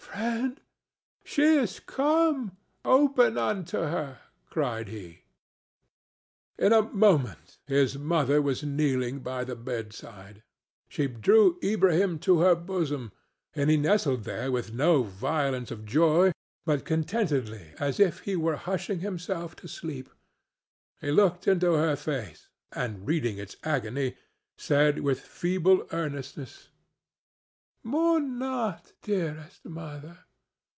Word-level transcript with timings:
"Friend, 0.13 0.59
she 1.23 1.41
is 1.43 1.79
come! 1.79 2.57
Open 2.83 3.37
unto 3.37 3.77
her!" 3.77 4.19
cried 4.49 4.89
he. 4.89 5.21
In 6.59 6.73
a 6.73 6.81
moment 6.81 7.59
his 7.65 7.97
mother 7.97 8.41
was 8.41 8.61
kneeling 8.61 9.19
by 9.21 9.45
the 9.45 9.55
bedside; 9.55 10.43
she 10.89 11.07
drew 11.07 11.57
Ilbrahim 11.61 12.19
to 12.23 12.39
her 12.39 12.55
bosom, 12.55 13.13
and 13.55 13.69
he 13.69 13.77
nestled 13.77 14.25
there 14.25 14.51
with 14.51 14.73
no 14.73 15.03
violence 15.03 15.71
of 15.71 15.85
joy, 15.85 16.33
but 16.65 16.83
contentedly 16.83 17.73
as 17.79 17.97
if 17.97 18.19
he 18.19 18.35
were 18.35 18.57
hushing 18.57 18.99
himself 18.99 19.55
to 19.55 19.67
sleep. 19.69 20.09
He 20.99 21.09
looked 21.09 21.47
into 21.47 21.75
her 21.75 21.95
face, 21.95 22.49
and, 22.73 23.07
reading 23.07 23.37
its 23.37 23.55
agony, 23.63 24.17
said 24.57 24.99
with 24.99 25.21
feeble 25.21 25.87
earnestness, 25.93 26.67
"Mourn 27.83 28.37
not, 28.37 28.93
dearest 29.01 29.65
mother. 29.65 30.19